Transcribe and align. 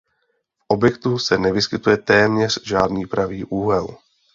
V 0.59 0.63
objektu 0.67 1.19
se 1.19 1.37
nevyskytuje 1.37 1.97
téměř 1.97 2.63
žádný 2.63 3.05
pravý 3.05 3.43
úhel. 3.45 3.97